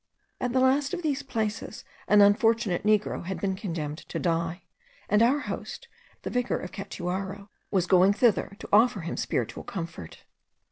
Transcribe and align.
At 0.39 0.51
the 0.51 0.59
last 0.59 0.95
of 0.95 1.03
these 1.03 1.21
places 1.21 1.83
an 2.07 2.21
unfortunate 2.21 2.83
negro 2.83 3.23
had 3.27 3.39
been 3.39 3.55
condemned 3.55 3.99
to 3.99 4.17
die, 4.17 4.63
and 5.07 5.21
our 5.21 5.41
host, 5.41 5.87
the 6.23 6.31
vicar 6.31 6.57
of 6.57 6.71
Catuaro, 6.71 7.49
was 7.69 7.85
going 7.85 8.13
thither 8.13 8.55
to 8.57 8.69
offer 8.73 9.01
him 9.01 9.15
spiritual 9.15 9.61
comfort. 9.63 10.23